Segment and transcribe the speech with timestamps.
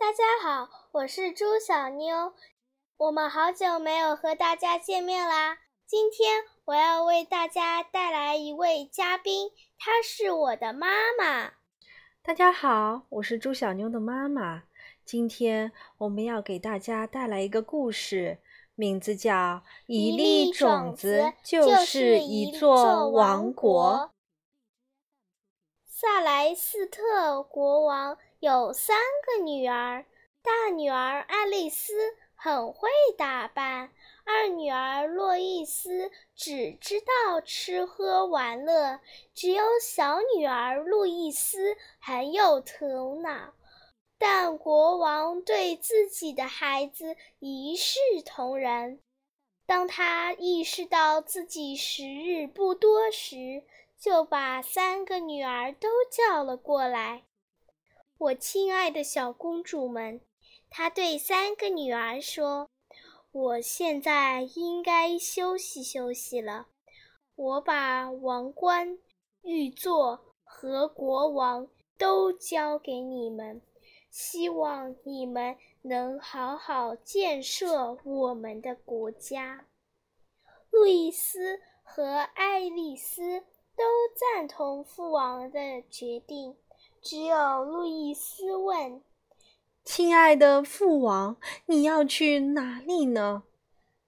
[0.00, 2.32] 大家好，我是朱小妞，
[2.96, 5.58] 我们好久没有和大家见面啦。
[5.86, 11.52] 今天我要为大家带来一位嘉宾，她是我的妈妈。
[12.22, 14.62] 大家好，我是朱小妞的妈妈。
[15.04, 18.38] 今天我们要给大家带来一个故事，
[18.74, 19.34] 名字叫
[19.86, 23.94] 《一粒种子就是一座王国》。
[25.84, 30.06] 萨莱斯特国王有三个女儿，
[30.42, 31.92] 大女儿爱丽丝
[32.34, 33.92] 很会打扮，
[34.24, 38.98] 二女儿洛伊斯只知道吃喝玩乐，
[39.34, 43.52] 只有小女儿路易斯很有头脑。
[44.18, 49.02] 但国王对自己的孩子一视同仁。
[49.66, 53.64] 当他意识到自己时日不多时，
[53.98, 57.24] 就把三个女儿都叫了过来。
[58.20, 60.20] 我亲爱的小公主们，
[60.68, 62.68] 她对三个女儿说
[63.32, 66.66] ：“我现在应该休息休息了。
[67.34, 68.98] 我把王冠、
[69.40, 73.62] 玉座和国王都交给你们。”
[74.10, 79.66] 希望你们能好好建设我们的国家。
[80.68, 83.84] 路易斯和爱丽丝都
[84.14, 86.56] 赞同父王的决定，
[87.02, 89.02] 只有路易斯问
[89.84, 93.44] ：“亲爱的父王，你要去哪里呢？”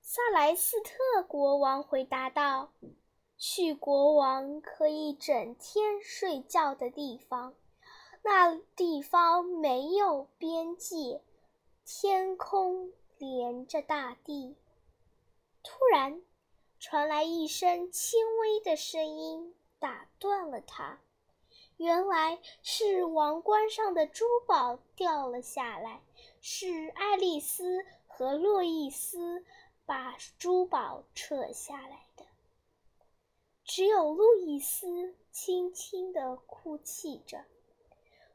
[0.03, 2.73] 萨莱斯特国王回答道
[3.39, 7.55] ：“去国王可以整天睡觉的地方。”
[8.25, 11.23] 那地方没有边界，
[11.85, 14.55] 天空连着大地。
[15.65, 16.23] 突然，
[16.79, 21.01] 传来一声轻微的声音，打断了他。
[21.83, 26.01] 原来是王冠上的珠宝掉了下来，
[26.41, 29.45] 是爱丽丝和洛伊斯
[29.85, 32.25] 把珠宝扯下来的。
[33.65, 37.45] 只有路易斯轻轻地哭泣着。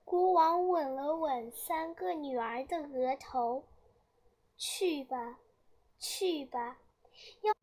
[0.03, 3.63] 国王吻了吻三个女儿的额头
[4.59, 5.39] ，“去吧，
[5.99, 6.79] 去吧，
[7.43, 7.53] 要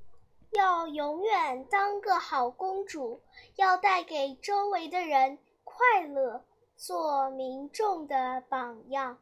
[0.53, 3.21] 要永远当个好公主，
[3.57, 5.39] 要带给周围的人
[5.77, 6.45] 快乐，
[6.77, 9.19] 做民众的榜样。”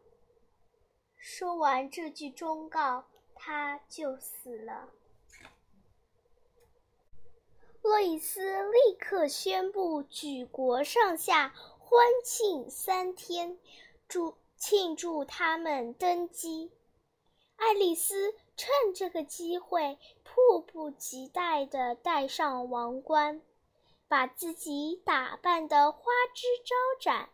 [1.16, 3.04] 说完这句忠告，
[3.34, 4.90] 他就死了。
[7.80, 11.54] 洛伊斯立刻宣布举国上下。
[11.78, 13.58] 欢庆三天，
[14.08, 16.70] 祝庆祝他们登基。
[17.56, 23.42] 爱丽丝趁这个机会，迫不及待地戴上王冠，
[24.12, 26.02] 把自己打扮得花
[26.34, 27.30] 枝招展。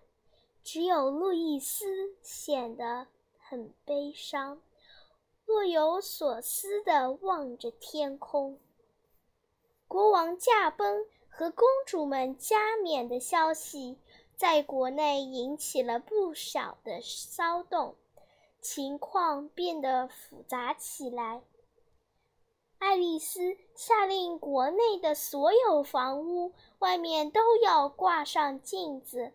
[0.62, 4.62] 只有路易斯显得很悲伤，
[5.44, 8.61] 若有所思地望着天空。
[9.88, 13.99] 国王驾崩和公主们加冕的消息。
[14.37, 17.97] 在国内引起了不小的骚动，
[18.61, 21.43] 情况变得复杂起来。
[22.78, 29.33] 爱丽丝下令，国内的所有房屋外面都要挂上镜子，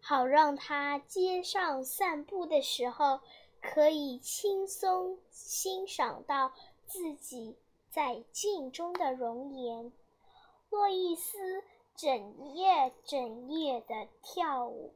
[0.00, 3.20] 好让她街上散步的时候
[3.60, 6.52] 可以轻松欣赏到
[6.86, 7.58] 自己
[7.90, 9.92] 在镜中的容颜。
[10.70, 11.62] 洛伊斯。
[11.98, 14.92] 整夜整夜的跳舞，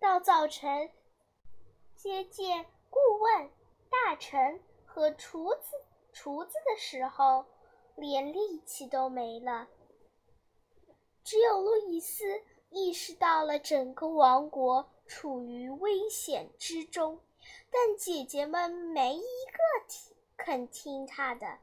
[0.00, 0.90] 到早晨
[1.94, 3.48] 接见顾问、
[3.88, 7.46] 大臣和厨子厨子的时候，
[7.96, 9.68] 连力气都没了。
[11.24, 17.20] 只有路易斯意识到了整个王国处于危险之中，
[17.70, 21.58] 但姐姐们没一个听肯听他的。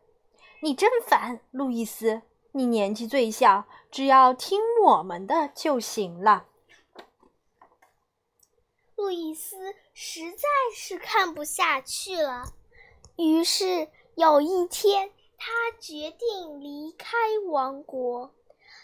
[0.62, 2.22] 你真烦，路易斯。
[2.52, 6.48] 你年纪最小，只要听我们的就行了。
[8.96, 12.44] 路易斯实在是看不下去了，
[13.18, 13.88] 于是
[14.20, 17.16] 有一天，他决定离开
[17.48, 18.36] 王国。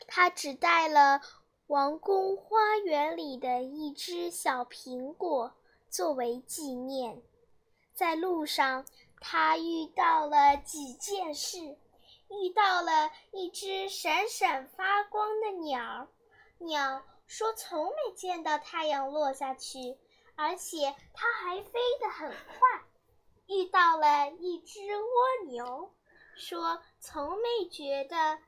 [0.08, 1.20] 他只带了
[1.68, 5.52] 王宫花园里的一只小苹果
[5.90, 7.22] 作为纪念。
[7.94, 8.86] 在路上，
[9.20, 11.60] 他遇到了几件事。
[12.30, 16.08] 遇到了一只闪闪发光的鸟，
[16.60, 19.98] 鸟说从没见到太阳落下去，
[20.38, 22.86] 而且它还飞得很快。
[23.48, 25.92] 遇到了一只蜗牛，
[26.36, 28.40] 说从没觉得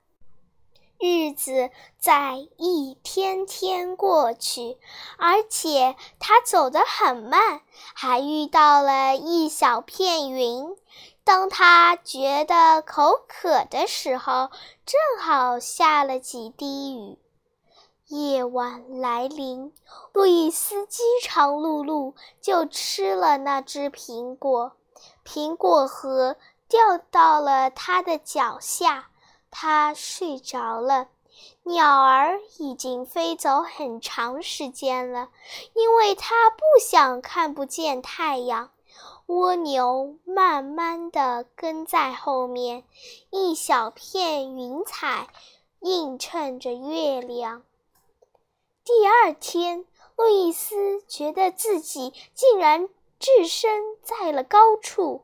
[1.00, 4.80] 日子在一天天过去，
[5.18, 7.62] 而且它走得很慢，
[7.94, 10.76] 还遇到了一小片云。
[11.24, 14.50] 当他觉得口渴的时候，
[14.86, 17.20] 正好下了几滴雨。
[18.08, 19.74] 夜晚来临，
[20.14, 24.78] 路易斯饥肠辘辘，就吃了那只苹果。
[25.26, 29.10] 苹果核掉到了他的脚下。
[29.50, 31.08] 他睡着了，
[31.64, 35.30] 鸟儿已经飞走很长时间了，
[35.74, 38.72] 因为它不想看不见太阳。
[39.28, 42.84] 蜗牛慢慢地跟在后面，
[43.30, 45.28] 一小片云彩
[45.80, 47.64] 映衬着月亮。
[48.84, 49.86] 第二天，
[50.16, 52.90] 路易斯觉得自己竟然
[53.20, 55.24] 置身在了高处。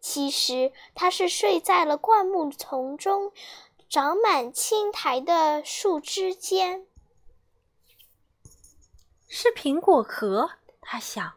[0.00, 3.32] 其实他是睡在了灌木丛中，
[3.88, 6.86] 长满青苔的树枝间。
[9.28, 10.50] 是苹果核，
[10.80, 11.34] 他想。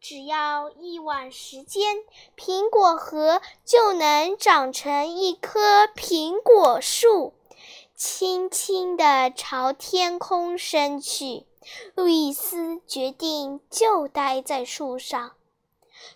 [0.00, 1.98] 只要一晚时间，
[2.36, 7.34] 苹果核就能长成一棵苹果树，
[7.94, 11.46] 轻轻地朝天空伸去。
[11.94, 15.32] 路易斯决定就待在树上。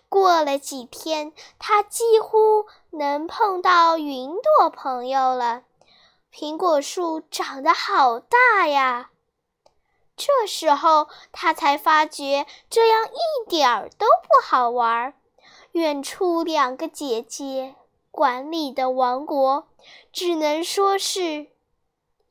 [0.09, 5.63] 过了几天，他几乎能碰到云朵朋友了。
[6.33, 9.11] 苹果树长得好大呀！
[10.15, 15.13] 这时候，他才发觉这样一点儿都不好玩。
[15.71, 17.75] 远处两个姐姐
[18.09, 19.67] 管理的王国，
[20.11, 21.47] 只能说是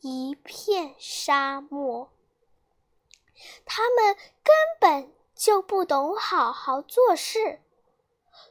[0.01, 2.11] 一片沙漠。
[3.65, 5.12] 他们根本。
[5.37, 7.61] 就不懂好好做事，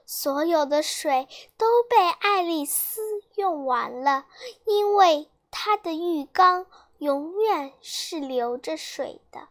[0.05, 1.27] 所有的水
[1.57, 3.01] 都被爱丽丝
[3.33, 4.27] 用完了，
[4.65, 6.67] 因为她的浴缸
[6.99, 9.47] 永远是流着水的。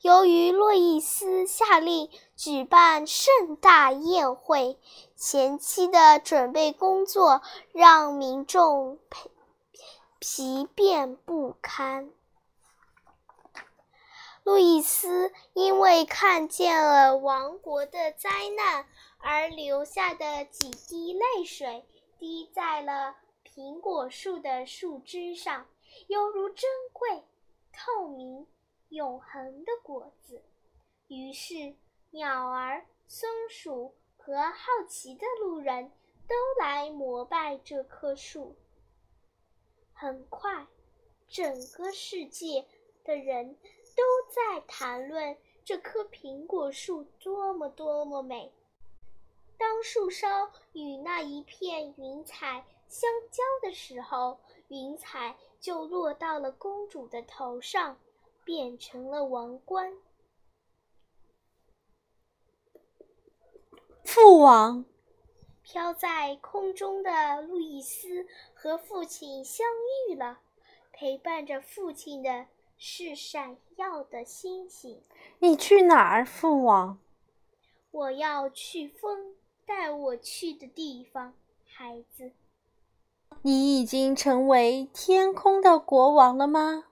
[0.00, 4.80] 由于洛伊斯下令举办盛大宴会，
[5.14, 7.40] 前期的准备工作
[7.70, 9.30] 让民众疲
[10.18, 12.10] 疲惫不堪。
[14.46, 18.86] 路易斯因为看见了王国的灾难
[19.18, 21.84] 而流下的几滴泪水，
[22.16, 25.66] 滴在了苹果树的树枝上，
[26.06, 27.24] 犹如珍贵、
[27.72, 28.46] 透明、
[28.88, 30.40] 永恒的果子。
[31.08, 31.74] 于是，
[32.12, 35.90] 鸟儿、松鼠和好奇的路人
[36.28, 38.54] 都来膜拜这棵树。
[39.92, 40.68] 很快，
[41.26, 42.64] 整个世界
[43.02, 43.56] 的人。
[43.96, 48.52] 都在谈论这棵苹果树多么多么美。
[49.58, 54.38] 当树梢与那一片云彩相交的时候，
[54.68, 57.98] 云彩就落到了公主的头上，
[58.44, 59.96] 变成了王冠。
[64.04, 64.84] 父王，
[65.62, 69.66] 飘在空中的路易斯和父亲相
[70.08, 70.38] 遇了，
[70.92, 72.46] 陪伴着父亲的。
[72.78, 75.00] 是闪耀的星星。
[75.38, 76.98] 你去哪儿，父王？
[77.90, 79.34] 我要去风
[79.64, 81.34] 带我去的地方，
[81.64, 82.32] 孩子。
[83.42, 86.84] 你已经成为天空的国王了吗？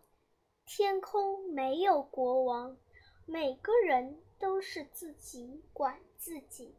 [0.66, 2.76] 天空没有国王，
[3.26, 6.74] 每个人都是自己管自己。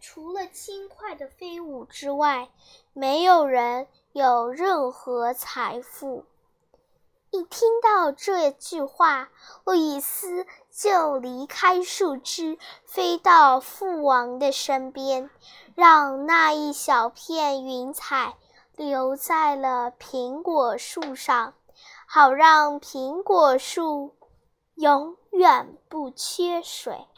[0.00, 2.50] 除了轻快的飞舞之外，
[2.92, 6.24] 没有人有任何财富。
[7.34, 9.28] 一听到这句话，
[9.64, 15.28] 路易斯就离开树枝，飞到父王的身边，
[15.74, 18.36] 让那一小片云彩
[18.76, 21.54] 留在了苹果树上，
[22.06, 24.14] 好让苹果树
[24.76, 27.08] 永远不缺水。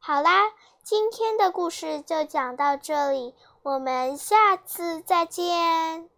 [0.00, 0.52] 好啦，
[0.82, 3.36] 今天的故事就讲到这里。
[3.66, 6.15] 我们下次再见。